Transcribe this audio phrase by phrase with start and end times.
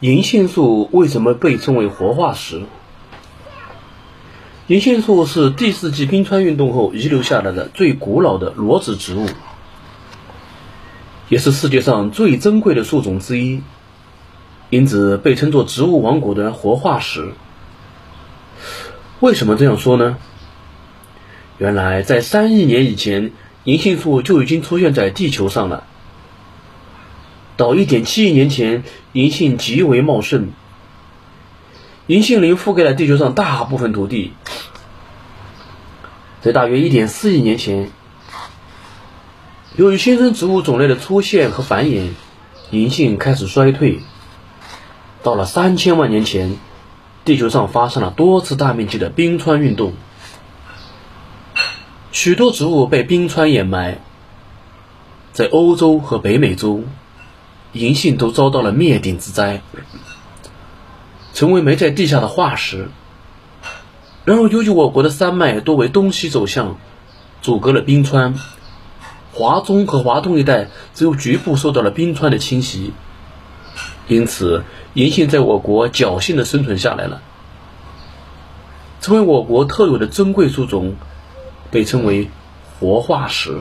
[0.00, 2.62] 银杏树为什么被称为活化石？
[4.66, 9.26] 银杏树是第四纪冰川运动后遗留下来的最古老的裸子植物，
[11.30, 13.62] 也是世界上最珍贵的树种之一，
[14.68, 17.32] 因此被称作植物王国的活化石。
[19.20, 20.18] 为什么这样说呢？
[21.56, 23.32] 原来在三亿年以前，
[23.64, 25.84] 银杏树就已经出现在地球上了。
[27.56, 30.48] 到一点七亿年前，银杏极为茂盛，
[32.06, 34.34] 银杏林覆盖了地球上大部分土地。
[36.42, 37.90] 在大约一点四亿年前，
[39.74, 42.10] 由于新生植物种类的出现和繁衍，
[42.70, 44.00] 银杏开始衰退。
[45.22, 46.58] 到了三千万年前，
[47.24, 49.94] 地球上发生了多次大面积的冰川运动，
[52.12, 53.98] 许多植物被冰川掩埋，
[55.32, 56.84] 在欧洲和北美洲。
[57.76, 59.62] 银杏都遭到了灭顶之灾，
[61.34, 62.88] 成为埋在地下的化石。
[64.24, 66.78] 然而，由于我国的山脉多为东西走向，
[67.42, 68.34] 阻隔了冰川，
[69.32, 72.92] 华中和华东一带只有局部受到了冰川的侵袭，
[74.08, 74.64] 因此
[74.94, 77.22] 银杏在我国侥幸的生存下来了，
[79.00, 80.96] 成为我国特有的珍贵树种，
[81.70, 82.30] 被称为
[82.80, 83.58] 活化石。